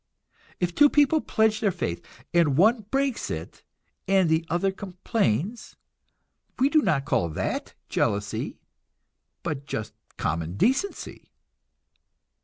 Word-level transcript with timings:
If 0.59 0.73
two 0.73 0.89
people 0.89 1.21
pledge 1.21 1.59
their 1.59 1.69
faith, 1.69 2.03
and 2.33 2.57
one 2.57 2.87
breaks 2.89 3.29
it, 3.29 3.61
and 4.07 4.31
the 4.31 4.43
other 4.49 4.71
complains, 4.71 5.75
we 6.57 6.69
do 6.69 6.81
not 6.81 7.05
call 7.05 7.29
that 7.29 7.75
jealousy, 7.87 8.57
but 9.43 9.67
just 9.67 9.93
common 10.17 10.57
decency. 10.57 11.29